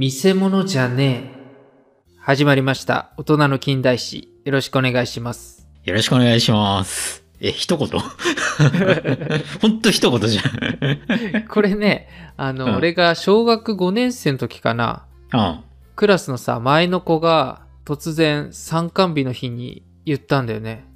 [0.00, 2.16] 見せ物じゃねえ。
[2.18, 3.12] 始まりました。
[3.18, 4.32] 大人の近代史。
[4.46, 5.68] よろしくお願いします。
[5.84, 7.22] よろしくお願いします。
[7.38, 7.86] え、一言？
[9.60, 11.48] ほんと一言じゃん。
[11.48, 12.08] これね、
[12.38, 15.04] あの、うん俺が小学5年生の時かな、
[15.34, 15.60] うん。
[15.96, 20.86] クラスのさ、前の子が突然参観日の日に言ったんだよね。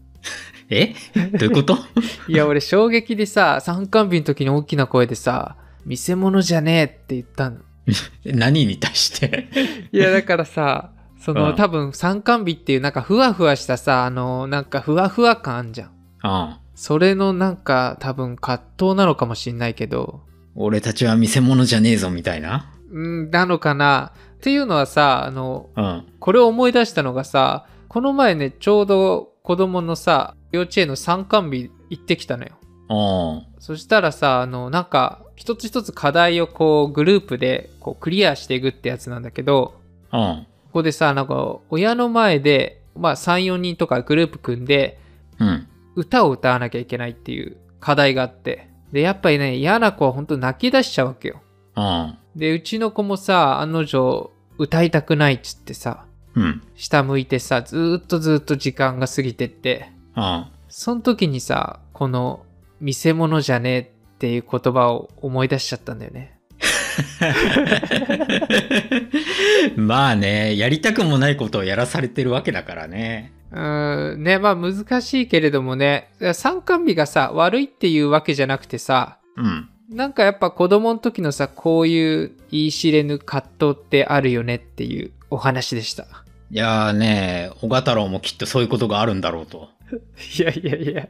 [0.70, 0.94] え？
[1.14, 1.76] どういうこと？
[2.26, 7.58] いや、俺衝撃でさ、参観日の時に大きな声でさ、見せ物じゃねえって言ったの。
[8.24, 9.48] 何に対して？
[9.92, 15.90] いや、だからさ、その、うん多分参観日っていうなんかふわふわしたさ、あの、なんかふわふわ感あんじゃん。
[16.22, 16.56] うん。
[16.74, 20.22] それのなんか多分葛藤なのかもしんないけど、
[20.54, 22.72] 俺たちは見せ物じゃねえぞみたいな？
[22.90, 26.04] うん、なのかなっていうのはさ、あの、うん。
[26.20, 32.52] これを思い出したのがさ、この前ね、ちょうど子供のさ、幼稚園の参観日行ってきたのよ。
[32.94, 33.60] うん。
[33.60, 39.80] そしたらさ、あの、なんか、一つ一つ課題をこう、グループでこうクリアしていくってやつなんだけど、
[40.12, 40.46] うん。
[40.66, 44.98] ここでさ、なんか、親の前で、まあ、3、4人とかグループ組んで、
[45.38, 45.66] うん。
[45.96, 48.68] 歌を歌わなきゃいけないっていう課題があって。
[48.92, 51.42] で、やっぱりね、嫌な子は本当泣き出しちゃうわけよ。
[51.76, 52.18] うん。
[52.36, 56.62] で、うちの子もさ、案の定、歌いたくないっつってさ、うん。
[56.74, 60.46] 下向いてさ、ずーっとずーっと時間が過ぎてって、うん。
[60.68, 62.43] その時にさ、この、
[62.80, 66.38] 見せ物じゃねえっていう言葉を思い出しちゃったんだよね。
[69.76, 73.32] まあね、やりたくもないことをやらされてるわけだからね。
[73.50, 79.68] うーん、ね、まあ難しいけれどもね、参観日がさ、悪いっていうわけじゃなくてさ、うん。
[79.90, 86.06] なんかやっぱ子供の時のさ、こういう言い知れぬ葛藤ってあるよねっていうお話でした。
[86.50, 89.68] いやーね、小賀太郎もきっとそういうことがあるんだろうと。
[90.38, 91.08] いやいやいや。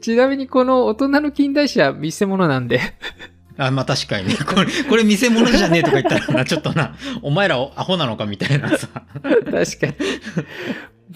[0.00, 2.80] ちなみにこの大人の近代史は見せ物なんで。
[3.56, 4.36] あ、まあ確かにね。
[4.46, 8.88] これ、これ見せ物じゃねえとか言ったらな、ちょっとな、お前らアホなのかみたいなさ。
[9.22, 9.94] 確かに。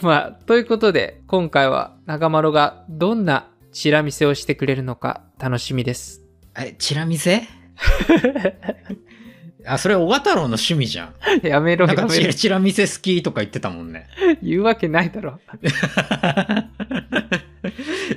[0.02, 6.22] まあ、ということで、今回は中丸がどんなチラ見せをしてくれるのか楽しみです。
[6.58, 7.42] え、チラ見せ？
[9.66, 11.14] あ、それ小賀太郎の趣味じゃん。
[11.46, 12.34] やめろなんかやめろチラ。
[12.34, 14.06] チラ見せ好きとか言ってたもんね。
[14.42, 15.40] 言うわけないだろ。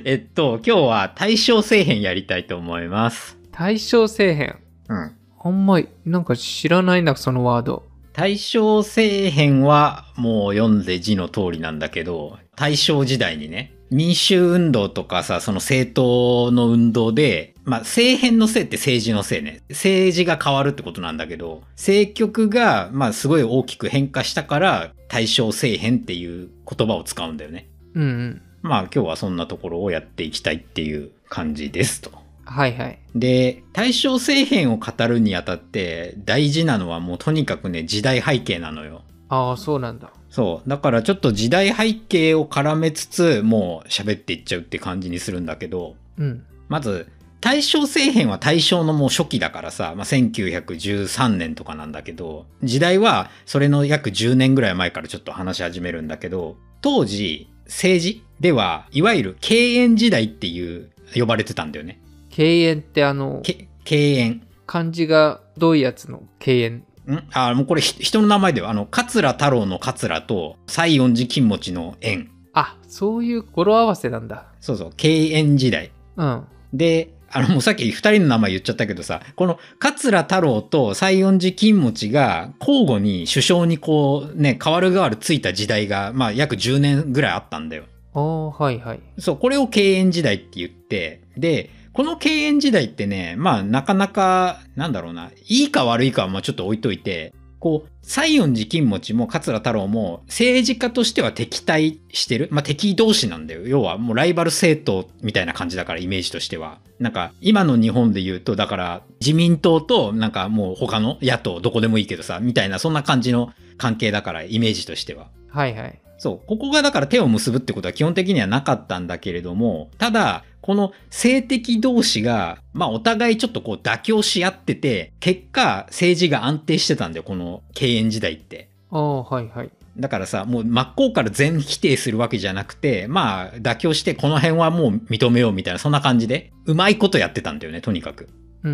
[0.04, 3.38] えっと、今日は大正政変やりたいと思います。
[3.52, 4.58] 大正政変。
[4.88, 5.12] うん。
[5.40, 7.84] あんまり、なんか知らないな、そのワード。
[8.12, 19.62] 大正政変はもう読んで字の通りなんだけど、大正時代にね、民衆運動とかさ、その政党の運動で、まあ政変のせいって政治のせいね。
[19.70, 27.68] 政治が変わるってことなんだけど、政局がまあすごい大きく変化したから、大正政変っていう言葉を使うんだよね。
[27.94, 28.42] うんうん。
[28.62, 32.10] まあ今日はそんなところをやっていきたいっていう感じですと。
[32.44, 32.98] はいはい。
[33.14, 39.02] で、大正政変を語るにあたって大事なのはもうとにかくね、時代背景なのよ。
[39.28, 40.10] ああ、そうなんだ。
[40.30, 40.68] そう。
[40.68, 46.44] だからちょっと時代背景を絡めつつ、もう喋っていっちゃうって感じにするんだけど、うん。
[46.68, 47.08] まず、
[47.40, 62.00] 大正政変は大正のもう初期だからさ、まあ、1913年とかなんだけど、時代はそれの約10年ぐらい前からちょっと話し始めるんだけど、当時、政治では、いわゆる敬遠時代っていう、呼ばれてたんだよね。
[62.30, 64.42] 敬遠ってあの、け敬遠。
[64.66, 66.84] 漢字がどういうやつの敬遠？
[67.14, 72.30] んあ、もうこれひ人の名前では、あの、桂太郎の桂と、西園寺金持ちの縁。
[72.52, 74.46] あ、そういう語呂合わせなんだ。
[74.60, 75.90] そうそう、敬遠時代。
[76.16, 76.44] うん。
[76.72, 87.84] で、あの、もうさっき二人の名前言っちゃったけどさ、この桂太郎と西園寺金持ちが交互に首相にこうね、変わる変わるついた時代が、まあ約10年ぐらいあったんだよ。
[88.14, 89.00] ああ、はいはい。
[89.18, 102.48] そう、これを敬遠時代って言って、で、この敬遠時代ってね、まあなかなか、なんだろうな、いいか悪いかはまあちょっと置いといて、こう、西園寺金持ちも桂太郎も政治家としては敵対してる。
[102.50, 103.66] まあ敵同士なんだよ。
[103.66, 106.78] 要はもうライバル政党みたいな感じだからイメージとしては。
[107.00, 115.28] なんか今の日本で言うと、だから自民党となんかもう他の野党どこでもいいけどさ、みたいなそんな感じの関係だからイメージとしては。
[115.50, 116.00] はいはい。
[116.18, 116.46] そう。
[116.46, 128.68] ここがだから手を結ぶってことは基本的にはなかったんだけれども、ただ、この性的同士が、まあお互いちょっとこう妥協し合ってて、結果政治が安定してたんだよ、この敬遠時代って。
[128.90, 129.70] ああ、はいはい。
[129.96, 138.28] だからさ、もう真っ向から全否定するわけじゃなくて、まあ妥協してこの辺はもう認めようみたいな、そんな感じで、うまいことやってたんだよね、とにかく。
[138.64, 138.72] うん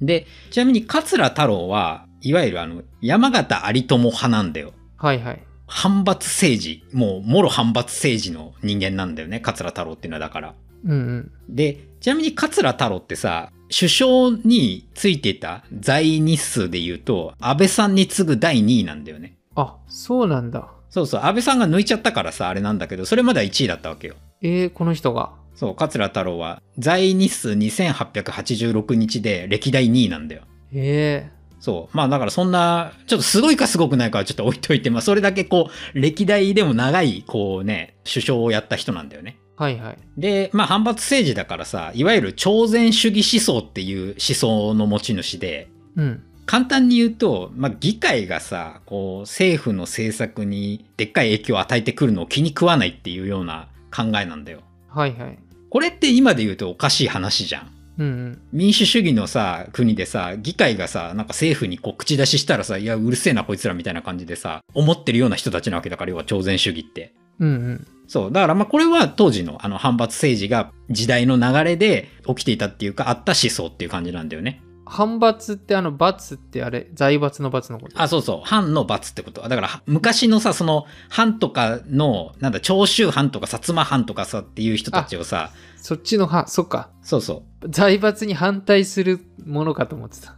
[0.00, 0.06] うん。
[0.06, 4.72] で、ちなみに桂太郎は、いわゆるあの、山形有朋派なんだよ。
[4.96, 5.42] はいはい。
[5.66, 10.54] 反発政治、もう、もろ反発政治の人間なんだよね、桂太郎っていうのはだから。
[10.84, 11.32] うんうん。
[11.48, 19.36] で、ちなみに桂太郎ってさ、首相についていた在日数で言うと、安倍さんに次ぐ第2位なんだよね。
[19.56, 20.68] あ、そうなんだ。
[20.90, 24.14] そうそう、安倍さんが抜いちゃったからさ、あれなんだけど、それまでは1位だったわけよ。
[24.42, 25.32] えー、この人が？
[25.54, 30.42] そう、桂太郎は在日数2886日で歴代2位なんだよ。
[30.72, 31.30] え
[31.64, 31.96] そう。
[31.96, 39.38] まあだからそんな、ちょっとすごいかすごくないかはちょっと置いといて、まあそれだけこう、歴代でも長い、こうね、首相をやった人なんだよね。
[39.56, 39.98] ー、はいはい。
[40.18, 46.22] で、まあ反発政治だからさ、いわゆる朝鮮主義思想っていう思想の持ち主で、うん。
[46.44, 54.60] 簡単に言うと、まあ議会がさ、こう政府の政策にでっかい影響を与えてくるのを気に食わないっていうような考えなんだよ。
[54.90, 55.38] はいはい。
[55.70, 57.73] これって今で言うとおかしい話じゃん。
[57.98, 58.42] うんうん。
[58.52, 67.14] 民主主義のさ、国でさ、議会がさ、なんか政府にこう口出ししたらさ、いや、うるせえなこいつらみたいな感じでさ、思ってるような人たちなわけだから、要は朝鮮主義って。
[67.40, 67.86] うんうん。
[68.06, 68.32] そう。
[68.32, 74.60] だからまあこれは当時のあの反発政治が時代の流れで起きていたっていうか、あった思想っていう感じなんだよね。
[74.86, 78.00] 反罰ってあの、罰ってあれ、財閥の罰のこと？
[78.00, 78.48] あ、そうそう。
[78.48, 79.40] 藩の罰ってこと。
[79.40, 85.50] だから、昔のさ、その、藩とかの、なんだ、長州藩とか薩摩藩とかさっていう人たちをさ、
[85.84, 86.88] そっちの派、そっか。
[87.02, 90.30] そうそ財閥に反対するものかと思ってた。
[90.30, 90.34] う。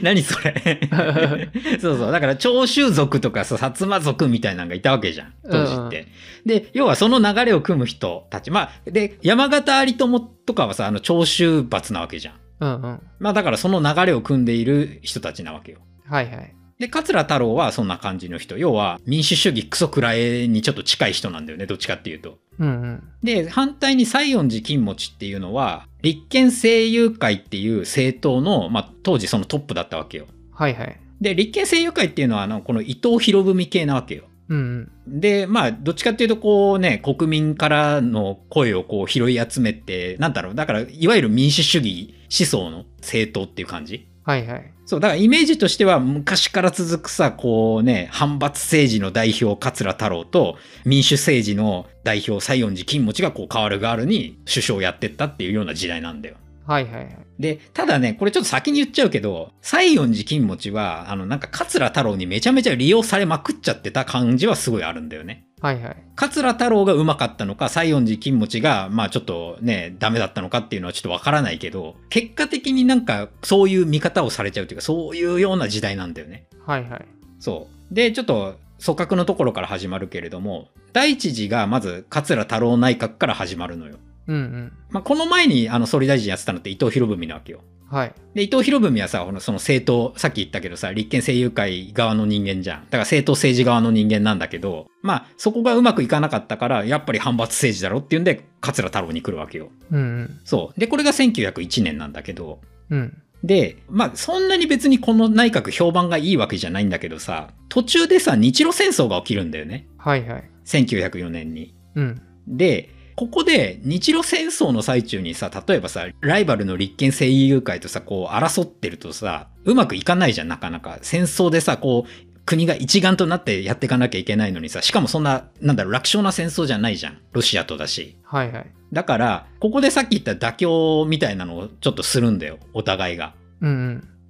[0.02, 0.80] 何それ？
[1.78, 2.12] そうそう。
[2.12, 5.34] だから、長州族とかさ、薩摩族みたいなのがいたわけじゃん。
[5.50, 6.08] 当時って。
[6.46, 8.50] で、要はその流れを組む人たち。
[8.50, 12.34] まあ、で、山形有友とかはさ、あの、長州閥なわけじゃん。
[12.60, 13.02] うんうん。
[13.18, 15.78] まあ、だからその流れを組んでいる人たちなわけよ。
[16.06, 16.54] はいはい。
[16.78, 18.58] で、桂太郎はそんな感じの人。
[18.58, 21.66] 要は、民主主義クソくらえにちょっと近い人なんだよね。
[21.66, 22.38] どっちかっていうと。
[22.58, 23.02] うんうん。
[23.22, 30.26] で、反対に西園寺金持ちっていうのは、立憲政友会っていう政党の、まあ、当時そのトップだったわけよ。
[30.52, 31.00] はいはい。
[31.20, 34.24] で、立憲政友会っていうのは、あの、この伊藤博文系なわけよ。
[34.48, 35.20] うんうん。
[35.20, 44.08] で、まあ、どっちかっていうと、こうね、国民からの声をこう拾い集めて、なんだろう、だから、いわゆる民主主義思想の政党っていう感じ？
[44.24, 44.72] はいはい。
[44.86, 56.36] そう、だからイメージとしては昔から続くさ、こうね、反発政治の代表桂太郎と民主政治の代表西園寺金持ちがこう変わる変わるに首相をやってったっていうような時代なんだよ。
[56.66, 57.18] はいはいはい。
[57.38, 65.46] で、ただね、これちょっと先に言っちゃうけど、西園寺金持ちは、あの、なんか桂太郎にめちゃめちゃ利用されまくっちゃってた感じはすごいあるんだよね。
[65.64, 65.96] はいはい。
[66.14, 76.44] 桂太郎がうまかったのか、西園寺金持ちが、まあちょっとね、ダメだったのかっていうのはちょっとわからないけど、結果的になんかそういう見方をされちゃうというか、そういうような時代なんだよね。
[76.66, 77.06] はいはい。
[77.40, 77.94] そう。
[77.94, 83.96] で、ちょっと、組閣のところから始まるけれども、第一次がまず桂太郎内閣から始まるのよ。
[84.26, 84.72] うんうん。
[84.90, 87.60] まあ、この前にあの総理大臣やってたのって伊藤博文なわけよ。
[87.90, 88.14] はい。
[88.34, 92.84] で、伊藤博文はさ、このその政党、さっき言ったけどさ、立憲政友会側の人間じゃん。
[92.84, 99.68] だから政党政治側の人間なんだけど、まあ、そこがうまくいかなかったから、やっぱり反発政治だろっていうんで、桂太郎に来るわけよ。
[99.92, 100.40] うんうん。
[100.44, 100.80] そう。
[100.80, 102.60] で、これが1901年なんだけど、
[102.90, 103.16] うん。
[103.44, 109.86] で、まあ、そんなに別にこの内閣評判がいいわけじゃないんだけどさ、途中でさ、日露戦争が起きるんだよね。
[109.98, 110.50] はいはい。
[110.64, 111.74] 1904年に。
[111.94, 112.22] うん。
[112.48, 120.98] で、ここで日露戦争の最中にさ、例えばさ、ライバルの立憲政友会とさ、こう争ってるとさ、うまくいかないじゃん、なかなか。
[121.02, 127.18] 戦争でさ、こう、国が一丸となってやっていかなきゃいけないのにさ、しかもそんな、なんだろう、楽勝な戦争じゃないじゃん。
[127.32, 128.16] ロシアとだし。
[128.24, 128.66] はいはい。
[128.92, 133.34] だから、ここでさっき言った妥協みたいなのをちょっとするんだよ、お互いが。
[133.60, 133.70] うん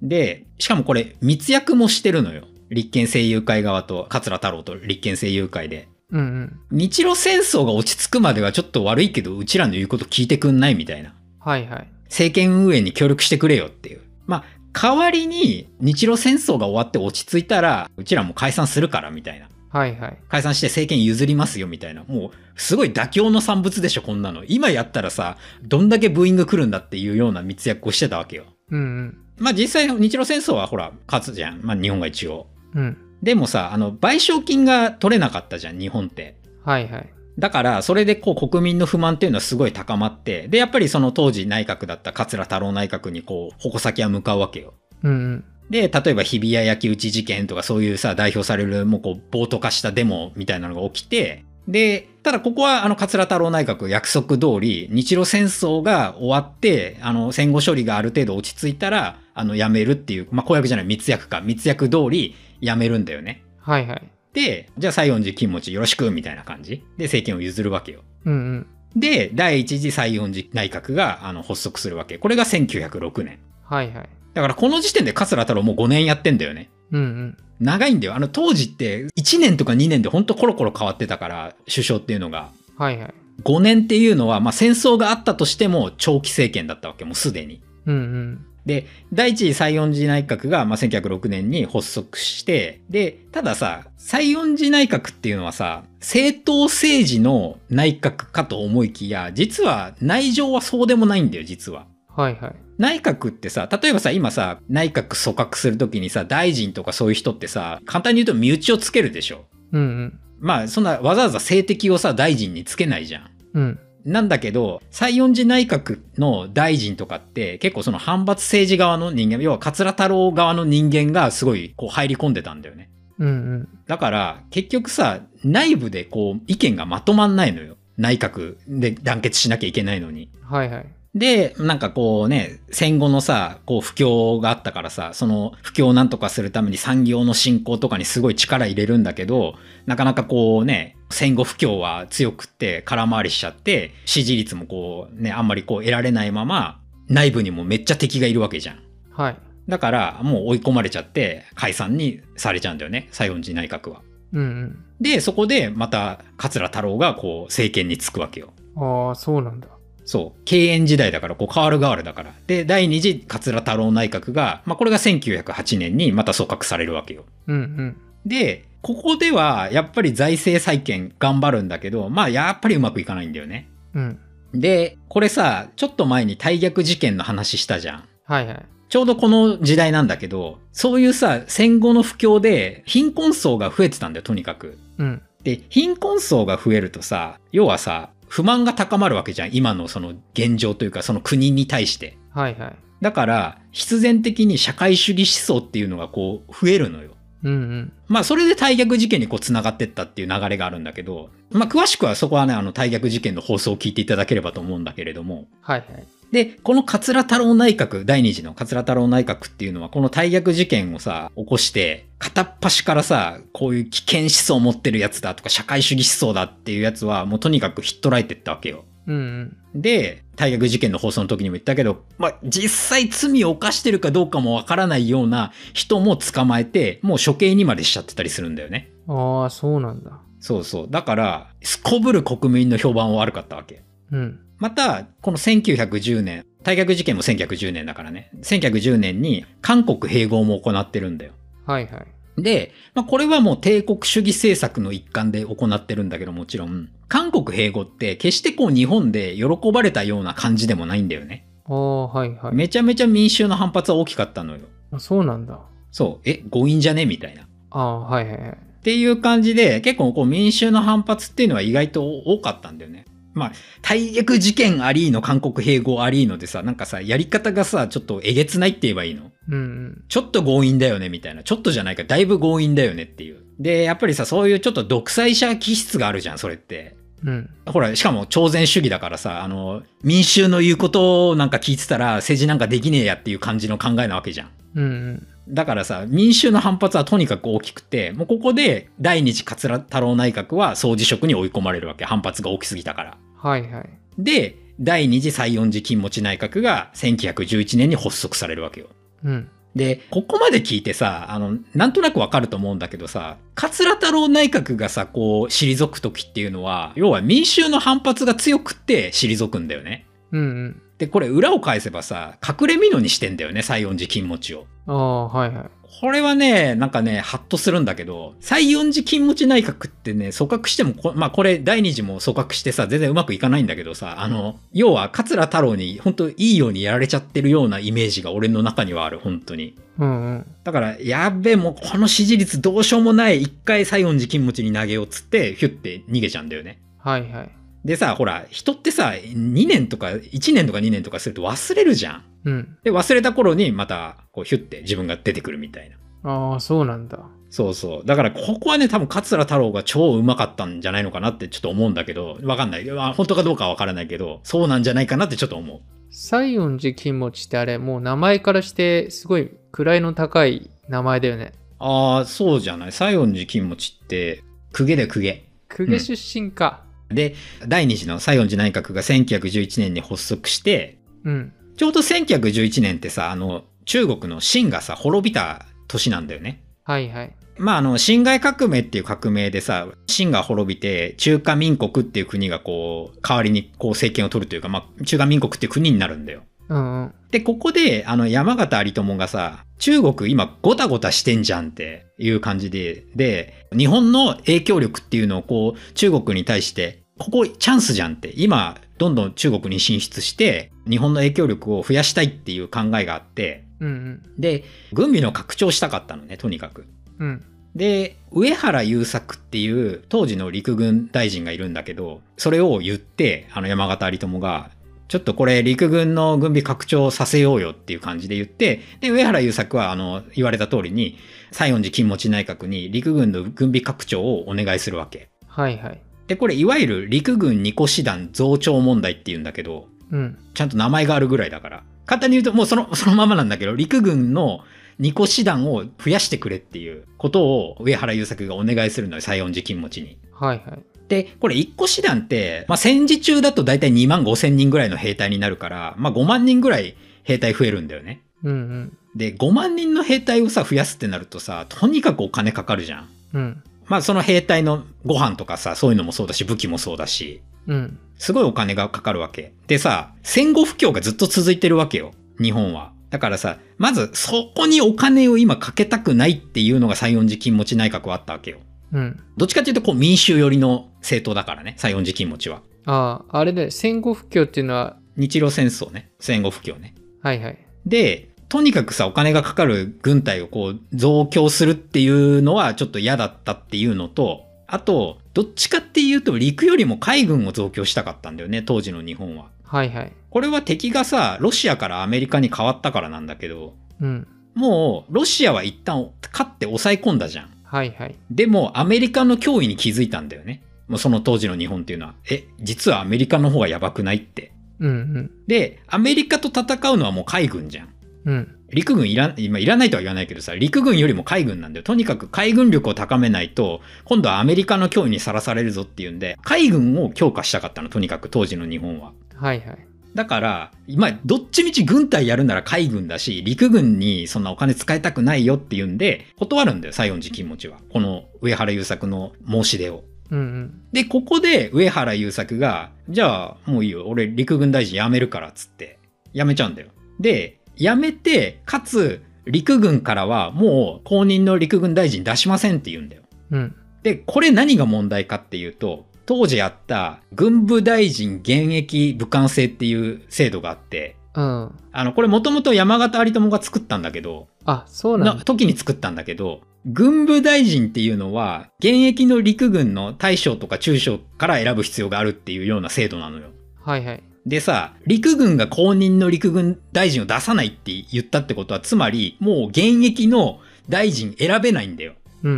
[0.01, 0.07] うん。
[0.07, 2.45] で、しかもこれ、密約もしてるのよ。
[2.69, 5.87] 立憲政友会側と、桂太郎と立憲政友会で。
[6.11, 6.59] うんうん。
[6.71, 11.13] 日露戦争が落ち着くまではちょっと悪いけど、うちらの言うこと聞いてくんないみたいな。
[11.39, 11.87] はいはい。
[12.05, 14.01] 政権運営に協力してくれよっていう。
[14.25, 14.43] まあ、
[14.73, 19.47] 代わりに日露戦争が終わって落ち着いたら、うちらも解散するからみたいな。
[19.69, 20.17] はいはい。
[20.29, 22.03] 解散して政権譲りますよみたいな。
[22.05, 24.43] もう、すごい妥協の産物でしょ、こんなの。
[24.45, 28.45] 今やったらさ、どんだけブーイング来るんだっていうような密約をしてたわけよ。
[28.71, 29.17] うんうん。
[29.37, 31.59] まあ実際、日露戦争はほら、勝つじゃん。
[31.61, 32.47] まあ日本が一応。
[32.73, 32.97] うん。
[33.21, 36.37] でもさ、あの、賠償金が取れなかったじゃん、日本って。
[36.63, 37.09] はいはい。
[37.37, 44.73] だから、それでこう国民の不満っていうのはすごい高まって、で、やっぱりその当時内閣だった桂太郎内閣にこう、矛先は向かうわけよ。
[45.03, 45.45] うんうん。
[45.69, 63.43] で、例えば日比谷焼き討ち事件とかそういうさ、代表されるもうこう、暴徒化したデモみたいなのが起きて、で、ただここはあの、桂太郎内閣約束通り、日露戦争が終わって、あの、戦後処理がある程度落ち着いたら、あの、やめるっていう、まあ、公約じゃない、密約か、密約通りやめるんだよね。
[63.59, 64.09] はいはい。
[64.33, 68.01] で、じゃあ西園寺金持ちよろしく、みたいな感じで政権を譲るわけよ。
[68.25, 68.67] うんうん。
[68.95, 72.17] で、第一次西園寺内閣があの発足するわけ。
[72.17, 73.39] これが1906年。
[73.63, 74.09] はいはい。
[74.33, 76.69] だからこの時点で桂太郎もう5年やってんだよね。
[76.91, 77.37] うんうん。
[77.59, 78.15] 長いんだよ。
[78.15, 82.51] あの当時って1年とか2年でほんとコロコロ変わってたから、首相っていうのが。
[82.77, 83.13] はいはい。
[83.43, 87.61] 5年っていうのは、まあ戦争があったとしても長期政権だったわけ、もうすでに。
[87.85, 88.45] うんうん。
[88.65, 101.85] で、第一次西園寺内閣が、まあ、1906年に発足して、で、たださ、西園寺内閣っていうのはさ、政党政治の内閣かと思いきや、実は内情はそうでもないんだよ、実は。
[102.15, 102.55] はいはい。
[102.77, 109.45] 内閣ってさ、例えばさ、今さ、内閣組閣するときにさ、大臣とかそういう人ってさ、簡単に言うと身内をつけるでしょ。
[109.71, 110.19] うんうん。
[110.39, 113.29] まあ、そんなわざわざ政敵をさ、大臣につけないじゃん。
[113.53, 113.79] うん。
[114.05, 122.91] なんだけど、西園寺内閣の大臣とかって結構その反発政治側の人間、要は桂太郎側の人間がすごいこう入り込んでたんだよね。
[123.17, 123.69] うんうん。
[123.87, 127.77] だから結局さ、内部でこう意見がまとまんないのよ。
[127.97, 130.29] 内閣で団結しなきゃいけないのに。
[130.43, 130.85] はいはい。
[131.15, 139.55] で、なんかこうね、戦後のさ、こう不況があったからさ、その不況をなんとかするために産業の振興とかにすごい力入れるんだけど、
[139.85, 148.79] なかなかこうね、戦後不況は強くって空回りしちゃって、支持率もこうね、あんまりこう得られないまま、内部にもめっちゃ敵がいるわけじゃん。
[149.11, 149.37] はい。
[149.69, 154.01] だからもう追い込まれちゃって解散にされちゃうんだよね、西園寺内閣は。
[154.33, 158.53] うんで、そこでまた桂太郎がこう政権に就くわけよ。
[158.75, 159.07] うん。
[159.07, 159.67] ああ、そうなんだ。
[160.05, 160.41] そう。
[160.45, 162.33] 敬遠時代だから、こう、変わる変わるだから。
[162.47, 167.25] で、第二次桂太郎内閣が、まあ、これが1908年にまた組閣されるわけよ。
[167.47, 167.97] うんうん。
[168.25, 173.67] で、ここでは、やっぱり財政再建頑張るんだけど、まあ、やっぱりうまくいかないんだよね。
[173.95, 174.19] うん。
[174.53, 178.03] で、これさ、ちょっと前に大逆事件の話したじゃん。
[178.25, 178.65] はいはい。
[178.87, 184.77] ちょうどこの時代なんだけど、そういうさ、戦後の不況で貧困層が増えてたんだよ、とにかく。
[184.99, 185.21] うん。
[185.43, 189.51] で、貧困層が増えるとさ、要はさ、不満が高まるわけじゃん。
[189.53, 192.17] 今のその現状というか、その国に対して。
[192.31, 192.75] はいはい。
[192.99, 197.11] だから、必然的に社会主義思想っていうのがこう、増えるのよ。
[197.45, 197.93] うんうん。
[198.09, 206.03] まあ、それで大逆事件にこう、繋がってったっていう流れがあるんだけど、まあ、詳しくはそこはね、あの、大逆事件の放送を聞いていただければと思うんだけれども、はいはい。
[206.31, 218.85] で、この桂太郎内閣、第二次の桂太郎内閣っていうのは、この大逆事件をさ、起こして、片っ端からさ、こういう危険思想を持ってるやつだとか、社会主義思想だっていうやつは、もうとにかくひっ捕らえてったわけよ。
[219.07, 219.81] うんうん。
[219.81, 228.91] で、大逆事件の放送の時にも言ったけど、まあ、実際罪を犯してるかどうかもわからないような人も捕まえて、もう処刑にまでしちゃってたりするんだよね。
[229.07, 230.21] ああ、そうなんだ。
[230.39, 230.87] そうそう。
[230.89, 233.83] だから、すこぶる国民の評判は悪かったわけ。
[234.11, 234.39] うん。
[234.57, 238.31] また、この1910年、大逆事件も1910年だからね。
[238.41, 241.33] 1910年に韓国併合も行ってるんだよ。
[241.65, 241.99] はいは
[242.37, 242.41] い。
[242.41, 251.47] で、まあ、これはもう帝国主義政策の一環で行ってるんだけどもちろん、韓国併合って決してこう日本で喜ばれたような感じでもないんだよね。
[251.65, 252.55] ああ、はいはい。
[252.55, 254.59] めちゃめちゃ民衆の反発は大きかったのよ。
[254.91, 255.59] あそうなんだ。
[255.91, 257.05] そう、え、強引じゃね？
[257.05, 257.43] みたいな。
[257.43, 258.57] っああ、はいはいはい。
[258.83, 263.05] ていう感じで、結構こう民衆の反発っていうのは意外と多かったんだよね。
[263.35, 263.51] まあ、
[263.81, 269.31] 大逆事件ありーの韓国併合ありーのでさ、なんかさ、やり方がさ、ちょっとえげつないって言えばいいの？
[269.49, 270.03] うんうん。
[270.07, 271.43] ちょっと強引だよねみたいな。
[271.43, 273.43] ちょっとじゃないか、だいぶ強引だよねっていう。
[273.59, 276.95] で、やっぱりさ、そういうちょっと独裁者気質があるじゃん、それって。
[277.25, 277.49] うん。
[277.65, 284.49] ほら、しかも超然主義だからさ、あの、民衆の言うことをなんか聞いてたら政治なんかできねえやっていう感じの考えなわけじゃん。
[284.75, 285.27] うんうん。
[285.47, 292.03] だからさ、民衆の反発はとにかく大きくて、もうここで第二次桂太郎内閣は総辞職に追い込まれるわけ。
[292.03, 293.17] 反発が大きすぎたから。
[293.45, 293.89] はいはい。
[294.17, 298.87] で、第二次西園寺金持ち内閣が1911年に発足されるわけよ。
[299.23, 299.49] うん。
[299.75, 310.07] で、ここまで聞いてさ、あの、なんとなくわかると思うんだけどさ、桂太郎内閣がさ、こう、退く時っていうのは、要は民衆の反発が強くって退くんだよね。
[310.31, 310.81] うんうん。
[310.97, 314.65] で、これ裏を返せばさ、隠れ蓑にしてんだよね、西園寺金持ちを。
[314.87, 315.65] ああ、はいはい。
[316.01, 329.75] これはね、なんかね、ハッとするんだけど、西園寺金持ち内閣ってね、組閣してもこ、まあこれ第二次も組閣してさ、全然うまくいかないんだけどさ、あの、要は桂太郎に本当いいようにやられちゃってるようなイメージが俺の中にはある、本当に。
[329.97, 330.45] うんうん。
[330.63, 336.79] だから、やっべえ、もうこの支持率どうしようもない、一回西園寺金持ちに投げようっつって、ヒュッて逃げちゃうんだよね。
[336.99, 337.49] はいはい。
[337.85, 342.23] でさ、ほら、人ってさ、2年とか、1年とか2年とかすると忘れるじゃん。
[342.45, 342.77] うん。
[342.83, 345.97] で、忘れた頃にまた、こう、ヒュッて自分が出てくるみたいな。
[346.27, 347.19] ああ、そうなんだ。
[347.51, 348.05] そうそう。
[348.05, 352.85] だから、ここはね、多分、桂太郎が超うまかったんじゃないのかなってちょっと思うんだけど、わかんない。
[352.85, 355.79] まあ本当かどうかはわからないけど、そうなんじゃないかなってちょっと思う。
[356.09, 361.53] 西園寺金持ちってあれ、もう名前からしてすごい位の高い名前だよね。
[361.77, 362.91] ああ、そうじゃない。
[362.91, 364.43] 西園寺金持ちって、
[364.75, 365.45] 公家で公家。
[365.69, 366.84] 公家出身か。
[367.09, 367.35] で、
[367.67, 371.53] 第二次の西園寺内閣が1911年に発足して、うん。
[371.77, 376.63] ちょうど1911年ってさ、あの、中国の清がさ、滅びた年なんだよね。
[376.83, 377.35] はいはい。
[377.57, 386.43] まあ、あの、辛亥革命っていう革命でさ、清が滅びて、中華民国っていう国がこう、代わりにこう政権を取るというか、まあ、中華民国っていう国になるんだよ。
[386.69, 387.13] うんうん。
[387.31, 404.23] で、ここで、あの、山形有朋がさ、中国今ごたごたしてんじゃんっていう感じで、で、日本の影響力っていうのをこう、中国に対して、ここチャンスじゃんって、今、どんどん中国に進出して、日本の影響力を増やしたいっていう考えがあって、うんうん。
[404.39, 406.85] で、軍備の拡張したかったのね、とにかく。
[407.19, 407.43] うん。
[407.75, 414.71] で、上原優作っていう当時の陸軍大臣がいるんだけど、それを言って、あの山形有朋が、
[415.07, 421.17] ちょっとこれ陸軍の軍備拡張させようよっていう感じで言って、で、上原優作はあの言われた通りに、
[421.51, 425.29] 西園寺金持内閣に陸軍の軍備拡張をお願いするわけ。
[425.47, 426.01] はいはい。
[426.27, 430.37] で、これいわゆる陸軍二個師団増長問題って言うんだけど、うん。
[430.53, 431.83] ちゃんと名前があるぐらいだから。
[432.05, 434.61] 簡単に言うともうその、 そのままなんだけど、陸軍の
[434.97, 440.17] 二個師団を増やしてくれっていうことを上原優作がお願いするのよ、西園寺金持ちに。
[440.33, 440.79] はいはい。
[441.07, 448.21] で、これ一個師団って、まあ、戦時中だと大体2万5千人ぐらいの兵隊になるから、まあ、5万人ぐらい兵隊増えるんだよね。
[448.43, 448.97] うんうん。
[449.15, 453.09] で、5万人の兵隊をさ、増やすってなるとさ、とにかくお金かかるじゃん。
[453.33, 453.63] うん。
[453.87, 457.99] まあ、その兵隊のご飯とかさ、そういうのもそうだし、武器もそうだし、うん。
[458.17, 459.53] すごいお金がかかるわけ。
[459.67, 462.13] でさ、戦後不況がずっと続いてるわけよ。
[462.41, 462.91] 日本は。
[463.09, 468.59] だからさ、まずそこにお金を今かけたくないっていうのが西園寺金持ち内閣はあったわけよ。
[468.95, 469.19] うん。
[469.35, 472.61] どっちかっていうとこう民衆寄りの政党だからね、西園寺金持ちは。
[472.85, 476.11] ああ、あれで、戦後不況っていうのは、日露戦争ね。
[476.19, 476.95] 戦後不況ね。
[477.21, 477.57] はいはい。
[477.85, 489.49] で、とにかくさ、お金がかかる軍隊をこう増強するっていうのはちょっと嫌だったっていうのと、あと、どっちかっていうと陸よりも海軍を増強したかったんだよね、当時の日本は。
[489.63, 490.13] はいはい。
[490.29, 494.27] これは敵がさ、ロシアからアメリカに変わったからなんだけど、うん。
[494.53, 497.54] もう、ロシアは一旦勝って抑え込んだじゃん。
[497.75, 498.15] はいはい。
[498.31, 500.63] でも、アメリカの脅威に気づいたんだよね。
[500.87, 502.15] もうその当時の日本っていうのは。
[502.29, 504.53] え、実はアメリカの方がやばくないって。
[504.79, 505.31] うんうん。
[505.45, 507.89] で、アメリカと戦うのはもう海軍じゃん。
[508.23, 508.55] うん。
[508.69, 511.83] 陸軍いら、今いらないとは言わないけどさ、陸軍よりも海軍なんだよ。
[511.83, 519.11] とにかく海軍力を高めないと、今度はアメリカの脅威にさらされるぞっていうんで、海軍を強化したかったの、とにかく当時の日本は。
[519.35, 519.87] はいはい。
[520.15, 527.79] だから、今、どっちみち軍隊やるなら海軍だし、陸軍にそんなお金使いたくないよっていうんで、断るんだよ、西園寺金持ちは。
[527.89, 530.05] この上原優作の申し出を。
[530.31, 530.81] うんうん。
[530.93, 535.99] で、ここで上原優作が、じゃあもういいよ、俺陸軍大臣辞めるからっつって、
[536.33, 536.87] 辞めちゃうんだよ。
[537.19, 543.23] で、辞めて、かつ、陸軍からはもう公認の陸軍大臣出しませんって言うんだよ。
[543.51, 543.75] うん。
[544.01, 551.75] で、これ何が問題かっていうと、当時あった軍部大臣現役武官制っていう制度があって、うん。
[551.91, 555.39] あの、これもともと山形有朋が作ったんだけど、あ、そうなん。
[555.41, 563.49] 時に作ったんだけど、軍部大臣っていうのは、現役の陸軍の大将とか中将から選ぶ必要があるっていうような制度なのよ。
[563.81, 564.23] はいはい。
[564.45, 572.13] でさ、陸軍が公認の陸軍大臣を出さないって言ったってことは、つまり、もう現役の大臣選べないんだよ。
[572.45, 572.55] うんう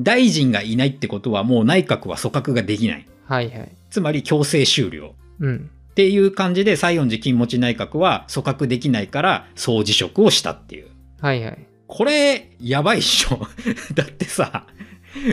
[0.00, 0.02] ん。
[0.02, 3.06] 大臣がいないってことは、もう内閣は組閣ができない。
[3.24, 3.72] はいはい。
[3.88, 5.14] つまり強制終了。
[5.40, 5.70] うん。
[5.90, 10.88] っていう感じで、西園寺金持ち内閣は組閣できないから、総辞職をしたっていう。
[11.20, 11.58] はいはい。
[11.86, 13.46] これ、やばいっしょ。
[13.94, 14.66] だってさ、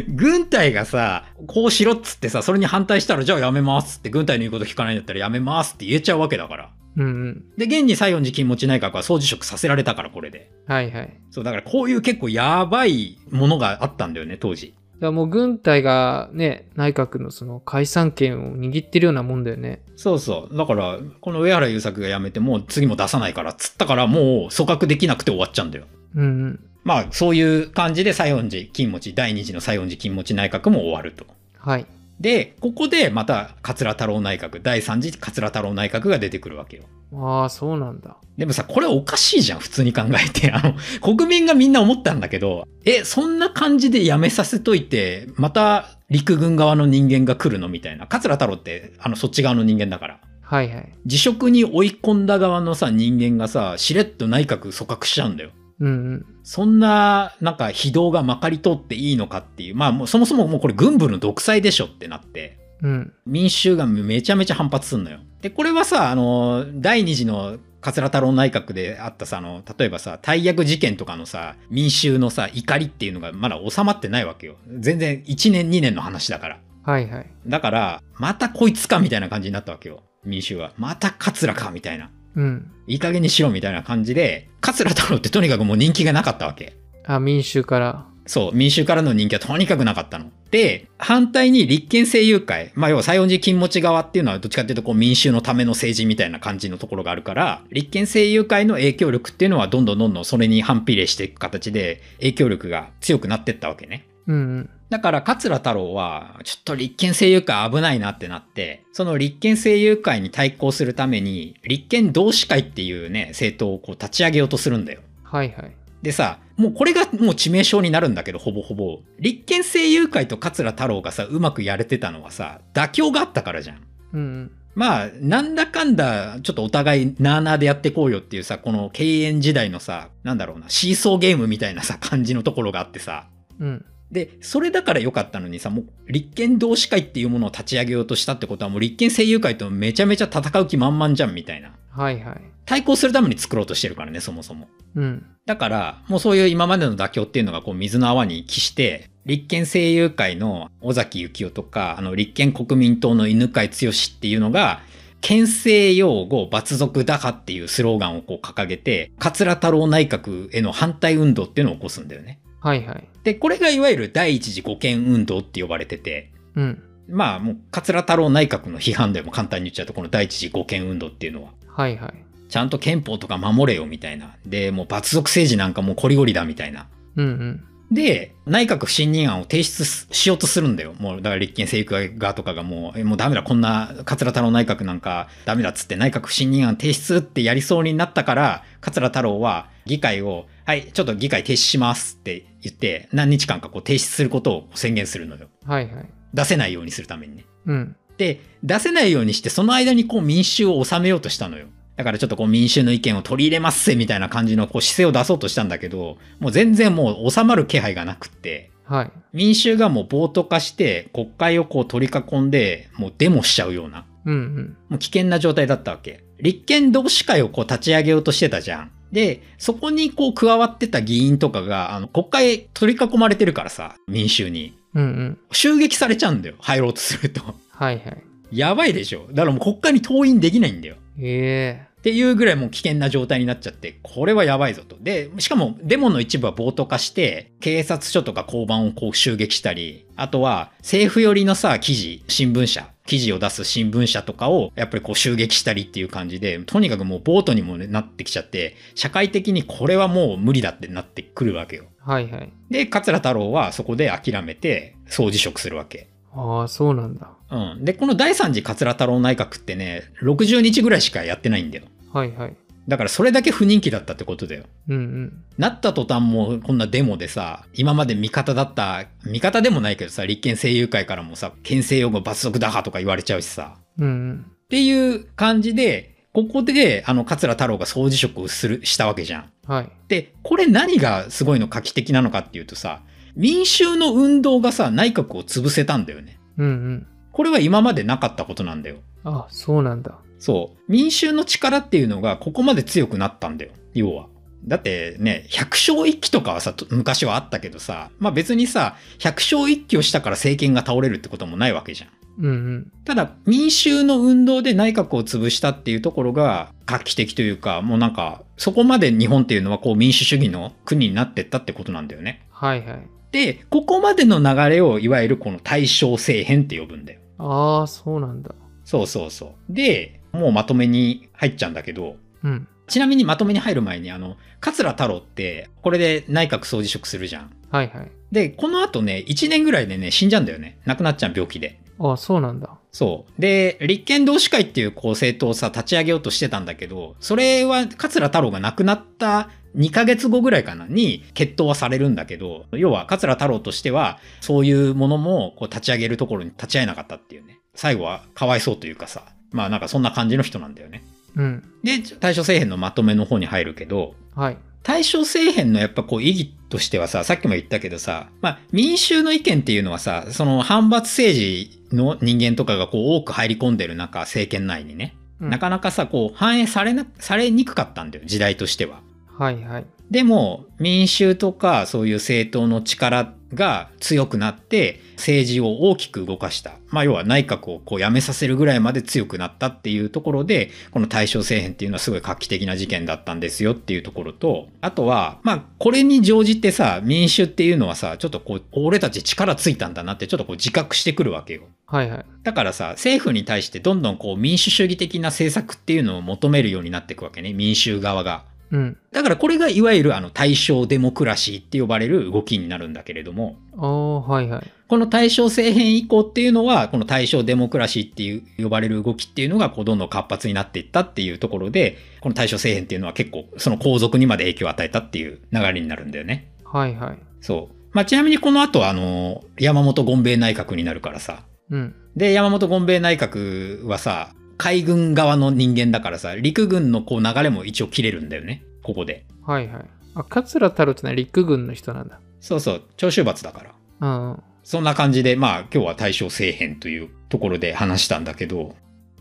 [0.08, 6.70] 軍隊がさ、こうしろっつってさ、それに反対したら、じゃあやめますって、軍隊の言うこと聞かないんだったらやめますって言えちゃうわけだから。
[6.98, 7.46] うんうん。
[7.58, 10.52] で、現に西園寺金持ち内閣は総辞職させられたから、これで。
[10.66, 11.14] はいはい。
[11.32, 14.74] そう、だからこういう結構やばいものがあったんだよね、当時。
[14.96, 19.82] だからもう軍隊がね、内閣のその解散権を握ってるようなもんだよね。
[19.98, 20.58] そうそう。
[20.58, 25.86] だから、この上原優作が辞めて、もう次も出さないからっつったから、もう組閣できなくて終わっちゃうんだよ。
[26.16, 26.60] うんうん。
[26.86, 31.26] まあ、そういう感じで西園寺金持ち、第二次の西園寺金持ち内閣も終わると。
[31.58, 31.86] はい。
[32.20, 36.84] で、ここでまた桂太郎内閣、第三次桂太郎内閣が出てくるわけよ。
[37.14, 38.18] ああ、そうなんだ。
[38.38, 40.52] でもさ、これおかしいじゃん、普通に考えて。
[40.52, 48.08] あの、国民がみんな思ったんだけど、え、そんな感じでやめさせといて、また陸軍側の人間が来るのみたいな。
[48.08, 50.20] 桂太郎って、あの、そっち側の人間だから。
[50.42, 50.92] はいはい。
[51.06, 55.52] 辞職に追い込んだ側のさ、人間がさ、しれっと内閣組閣しちゃうんだよ。
[55.80, 56.26] うんうん。
[56.44, 59.76] そんな、なんか、非道がまかり通っていいのかっていう。
[59.76, 62.58] まあ、もうそもそももうこれ軍部の独裁でしょってなって。
[62.82, 63.14] うん。
[63.26, 65.20] 民衆がめちゃめちゃ反発すんのよ。
[65.42, 74.56] で、これはさ、あの、第二次の桂太郎内閣であったさ、あの、例えばさ、大役事件とかのさ、民衆のさ、怒りっていうのがまだ収まってないわけよ。
[74.80, 76.60] 全然1年2年の話だから。
[76.84, 77.28] はいはい。
[77.48, 80.04] だから、またこいつかみたいな感じになったわけよ。
[80.24, 80.74] 民衆は。
[80.78, 82.10] また桂かみたいな。
[82.36, 82.72] うん。
[82.88, 86.78] いい加減にしろみたいな感じで、桂太郎ってとにかくもう人気がなかったわけ。
[87.06, 88.06] あ、民衆から。
[88.28, 90.32] そう、民衆からの人気はとにかくなかったの。
[90.52, 104.08] で、反対に立憲政友会、まあ要は西園寺金持ち側っていうのはどっちかっていうとこう民衆のための政治みたいな感じのところがあるから、立憲政友会の影響力っていうのはどんどんどんどんそれに反比例していく形で影響力が強くなってったわけね。
[104.28, 104.70] うんうん。
[104.90, 115.02] だから、桂太郎は、ちょっと立憲政友会危ないなってなって、その立憲政友会に対抗するために、立憲同志会っていうね、政党をこう立ち上げようとするんだよ。
[115.24, 115.76] はいはい。
[116.04, 119.00] でさ、もうこれがもう致命傷になるんだけど、ほぼほぼ。
[119.20, 123.82] 立憲政友会と桂太郎がさ、うまくやれてたのはさ、妥協があったからじゃん。
[124.14, 124.52] うんうん。
[124.76, 133.28] まあ、なんだかんだ、ちょっとお互い、なーなーでやってこうよっていうさ、この敬遠時代のさ、なんだろうな、シーソーゲームみたいなさ、感じのところがあってさ、
[133.60, 133.86] うん。
[134.12, 141.74] で、それだから良かったのにさ、もう立憲同志会っていうものを立ち上げようとしたってことは、もう立憲政友会とめちゃめちゃ戦う気満々じゃんみたいな。
[141.90, 142.42] はいはい。
[142.66, 144.68] 対抗するために作ろうとしてるからね、そもそも。
[144.96, 145.26] うん。
[145.46, 154.82] だから、もうそういう今までの妥協っていうのがこう水の泡に帰して、立憲政友会の尾崎幸夫とか、あの立憲国民党の犬飼剛っていうのが、
[155.22, 162.40] 県政擁護罰族打破っていうスローガンをこう掲げて、桂太郎内閣への反対運動っていうのを起こすんだよね。
[162.66, 163.08] はいはい。
[163.24, 166.84] で、これがいわゆる第一次護憲運動って呼ばれてて、うん。
[167.08, 171.52] まあもう桂太郎内閣の批判だよ、もう簡単に言っちゃうと、この第一次護憲運動っていうのは。
[171.68, 172.14] はいはい。
[172.50, 174.36] ちゃんと憲法とか守れよみたいな。
[174.48, 176.88] で、もう罰族政治なんかもうコリゴリだみたいな。
[177.16, 177.64] うんうん。
[177.92, 180.94] で、内閣不信任案を提出しようとするんだよ。
[180.98, 195.48] もう、だから立憲政育側とかがもう、えもうダメだ、こんな桂太郎内閣なんかダメだっつって内閣不信任案提出ってやりそうになったから、桂太郎は議会を、はい、ちょっと議会停止しますって言って、何日間かこう提出することを宣言するのよ。
[195.64, 196.06] はいはい。
[196.34, 197.46] 出せないようにするためにね。
[197.68, 197.96] うん。
[198.18, 201.68] で、出せないようにして、その間にこう民衆を収めようとしたのよ。
[201.98, 209.12] だからちょっとこう民衆の意見を取り入れますせみたいな感じのこう姿勢を出そうとしたんだけど、もう全然もう収まる気配がなくって、はい。
[209.34, 214.78] 民衆がもう暴徒化して国会をこう取り囲んで、もうデモしちゃうような、うんうん。
[214.90, 216.24] もう危険な状態だったわけ。
[216.40, 218.92] 立憲同志会をこう立ち上げようとしてたじゃん。
[219.16, 224.78] で、そこにこう加わってた議員とかが、あの、国会取り囲まれてるからさ、民衆に。
[224.94, 225.38] うんうん。
[225.54, 226.56] 襲撃されちゃうんだよ。
[226.60, 227.42] 入ろうとすると。
[227.70, 228.24] はいはい。
[228.52, 229.28] やばいでしょ。
[229.32, 230.98] だからもう国会に登院できないんだよ。
[231.18, 234.96] ええっていうぐらいもう危険な状態になっちゃって、これはやばいぞと。
[235.02, 251.86] で、しかもデモの一部は暴徒化して、警察署とか交番をこう襲撃したり、あとは政府寄りのさ、記事、新聞社、記事を出す新聞社とかをやっぱりこう襲撃したりっていう感じで、とにかくもう暴徒にも、ね、なってきちゃって、社会的にこれはもう無理だってなってくるわけよ。
[252.02, 252.54] はいはい。
[252.70, 256.08] で、桂太郎はそこで諦めて、総辞職するわけ。
[256.36, 257.32] ああ、そうなんだ。
[257.56, 257.86] うん。
[257.86, 261.86] で、この第三次桂太郎内閣ってね、60日ぐらいしかやってないんだよ。
[262.12, 262.56] はいはい。
[262.88, 264.64] だからそれだけ不人気だったってことだよ。
[264.90, 265.44] うんうん。
[265.58, 273.78] なった途端もうこんなデモでさ、今まで味方だった、味方でもないけどさ、立憲政友会からもさ、県政用語罰則打破とか言われちゃうしさ。
[273.98, 274.46] うんうん。
[274.66, 279.52] っていう感じで、ここで、あの、桂太郎が総辞職をする、したわけじゃん。
[279.66, 279.90] はい。
[280.10, 283.02] で、これ何がすごいの画期的なのかっていうとさ、
[283.36, 286.38] 民衆の運動がさ、内閣を潰せたんだよね。
[286.58, 287.08] うんうん。
[287.36, 288.96] これは今までなかったことなんだよ。
[289.26, 290.16] あそうなんだ。
[290.40, 290.92] そう。
[290.92, 293.74] 民衆の力っていうのがここまで強くなったんだよ。
[293.94, 294.28] 要は。
[294.64, 302.10] だってね、百姓一揆とかはさ、と昔はあったけどさ、まあ別にさ、百姓一揆をしたから政権が倒れるってこともないわけじゃん。
[302.40, 302.92] うんうん。
[303.04, 312.48] ただ、民衆の運動で内閣を潰したっていうところが画期的というか、もうなんか、そこまで日本っていうのはこう民主主義の国になってったってことなんだよね。
[312.50, 313.08] はいはい。
[313.34, 317.20] で、ここまでの流れをいわゆるこの大正政変って呼ぶんだよ。
[317.38, 318.54] ああ、そうなんだ。
[318.84, 319.74] そうそうそう。
[319.74, 322.68] で、もうまとめに入っちゃうんだけど、うん。
[322.88, 327.52] ちなみにまとめに入る前に、あの、桂太郎って、これで内閣総辞職するじゃん。
[327.72, 328.12] はいはい。
[328.32, 330.78] で、この後ね、1年ぐらいでね、死んじゃうんだよね。
[330.86, 331.80] 亡くなっちゃう病気で。
[332.00, 332.78] ああ、そうなんだ。
[332.92, 333.42] そう。
[333.42, 347.60] で、立憲同志会っていうこう政党をさ、立ち上げようとしてたんだけど、それは桂太郎が亡くなった2ヶ月後ぐらいかなに決闘はされるんだけど、要は桂太郎としては、そういうものもこう立ち上げるところに立ち会えなかったっていうね。
[347.76, 351.04] 最後はかわいそうというかさ、まあなんかそんな感じの人なんだよね。
[351.36, 351.64] うん。
[351.84, 354.58] で、大正政変のまとめの方に入るけど、はい。
[354.84, 369.02] 大正政変のやっぱこう意義としてはさ、さっきも言ったけどさ、まあ民衆の意見っていうのはさ、その反発政治の人間とかがこう多く入り込んでる中、政権内にね、うんなかなかさ、こう反映されな、されにくかったんだよ、時代としては。
[369.38, 369.86] はいはい。
[370.12, 376.74] でも、民衆とかそういう政党の力が強くなって政治を大きく動かした。
[376.90, 391.64] まあ要は内閣をこう辞めさせるぐらいまで強くなったっていうところで、この大正政変っていうのはすごい画期的な事件だったんですよっていうところと、あとは、まあこれに乗じてさ、民主っていうのはさ、ちょっとこう、俺たち力ついたんだなってちょっとこう自覚してくるわけよ。
[391.88, 392.26] はいはい。
[392.44, 398.44] だからさ、政府に対してどんどんこう民主主義的な政策っていうのを求めるようになっていくわけね、民衆側が。
[398.72, 398.98] うん。
[399.12, 404.72] だからこれがいわゆるあの大正デモクラシーって呼ばれる動きになるんだけれども、ああ、はいはい。
[404.88, 416.52] この大正政変以降っていうのは、この大正デモクラシーっていう呼ばれる動きっていうのがこうどんどん活発になっていったっていうところで、この大正政変っていうのは結構その皇族にまで影響を与えたっていう流れになるんだよね。
[416.64, 417.18] はいはい。
[417.42, 417.76] そう。
[417.94, 421.44] まあちなみにこの後あの、山本権兵衛内閣になるからさ。
[421.72, 421.96] うん。
[422.16, 428.64] で、山本権兵衛内閣はさ、海軍側の人間だからさ、陸軍のこう流れも一応切れるんだよね。
[428.84, 429.26] ここで。
[429.44, 429.86] はいはい。
[430.16, 432.20] あ、桂太郎ってのは陸軍の人なんだ。
[432.40, 433.72] そうそう、長州閥だから。
[434.02, 434.44] うんうん。
[434.64, 438.76] そんな感じで、まあ今日は大正政変というところで話したんだけど、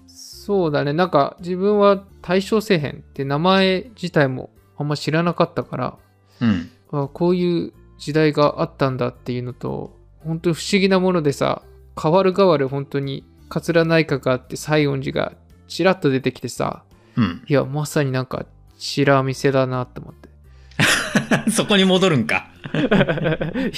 [0.07, 0.93] そうだね。
[0.93, 5.99] なんか自分は大正政変って名前自体もあんま知らなかったから、
[6.41, 6.71] うん。
[6.93, 11.63] あこういう時代があったんだっていうのと、本当に不思議なものでさ、
[12.01, 13.25] 変わる変わる本当に
[13.61, 15.33] 桂内閣があって西園寺が
[15.69, 16.83] ちらっと出てきてさ、
[17.17, 17.45] うん。
[17.47, 18.47] いや、まさになんか
[18.79, 20.29] チラ見せだなって思って。
[21.53, 22.49] そこに戻るんか。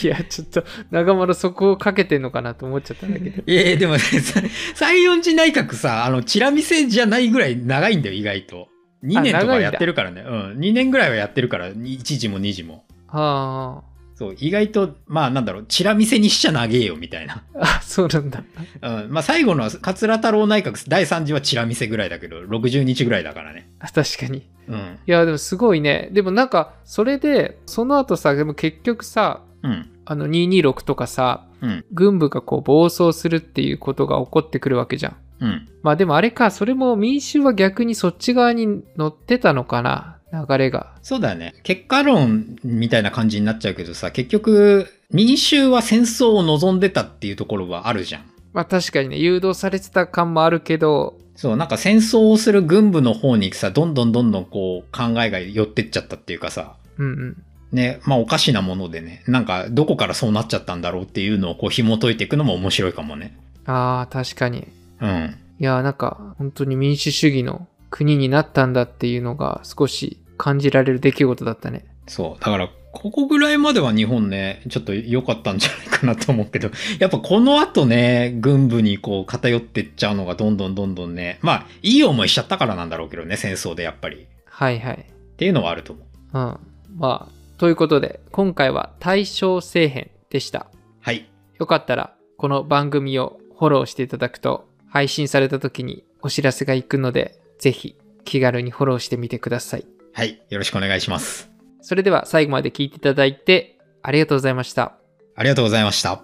[0.03, 3.43] いや、ちょっと長丸そこをかけてんのかなと思っちゃったんだけど。
[3.47, 4.41] いやいや、でもね、さ
[4.75, 8.69] 西園寺内閣さ、あの、チラ見せじゃないぐらい長いんだよ、意外と。
[9.05, 10.23] 2年とかやってるからね。
[10.23, 10.59] うん。
[10.59, 12.85] 2年ぐらいはやってるから、1時も2時も。
[13.09, 13.83] は
[14.17, 17.45] そう、意外と、まあなんだろう、チラ見せにしちゃ長えよ、みたいな。
[17.55, 17.79] あ。
[17.79, 18.43] あ、そうなんだ。
[18.83, 19.11] うん。
[19.11, 23.71] まあ最後の桂太郎内閣第3次はチラ見せぐらいだけど、60日ぐらいだからね。
[23.79, 24.49] あ確かに。
[24.69, 24.99] うん。
[25.07, 26.09] いや、でもすごいね。
[26.13, 29.91] でもなんか、それで、その後さ、でも結局さ、うん。
[30.07, 31.85] あの226とかさ、うん。
[31.93, 35.17] 軍部がこう暴走するっていうことが起こってくるわけじゃん。
[35.41, 35.69] うん。
[35.83, 40.95] まあでもあれか、それも民衆は逆にそっち側に乗ってたのかな、流れが。
[41.03, 41.55] そうだよね。
[41.63, 48.25] 結果論みたいな感じになっちゃうけどさ、結局、民衆は戦争を望んでたっていうところはあるじゃん。
[48.53, 57.43] まあ確かにね、誘導されてた感もあるけど、そう、なんか戦争をする軍部の方にさ、どんどんどんどんこう考えが寄ってっちゃったっていうかさ、うんうん。
[57.73, 63.37] ね、まあおかしなものでね、なんかどこからそうなっちゃったんだろうっていうのをこう紐解いていくのも面白いかもね。
[63.67, 64.67] ああ、確かに。
[65.01, 65.37] うん。
[65.61, 71.87] いや、なんか、本当に民主主義の国になったんだっていうのが少し感じられる出来事だったね。
[72.07, 72.45] そう。
[72.45, 76.69] だから、ここぐらいまでは日本ね、ちょっと良かったんじゃないかなと思うけど、
[77.01, 84.17] やっぱこの後ね、軍部にこう偏ってっちゃうのがどんどんどんどんね、まあ、いい思いしちゃったからなんだろうけどね、戦争でやっぱり。
[84.17, 85.07] っはいはい。
[85.39, 86.39] ていうのはあると思う。
[86.39, 86.59] うん。
[86.99, 90.67] まあ、ということで、今回は大正政変でした。
[91.01, 91.27] はい。
[91.59, 99.87] よかったら、この番組をフォローしていただくと、配信された時にお知らせが行くので、ぜひ気軽にフォローしてみてください。
[100.13, 100.43] はい。
[100.49, 101.51] よろしくお願いします。
[101.81, 104.97] それでは最後まで聞いていただいてありがとうございました。
[105.35, 106.23] ありがとうございました。